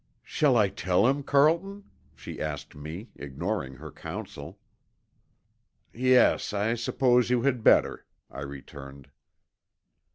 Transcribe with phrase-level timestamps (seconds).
[0.23, 1.83] "Shall I tell him, Carlton?"
[2.15, 4.57] she asked me, ignoring her counsel.
[5.93, 9.11] "Yes, I suppose you had better," I returned.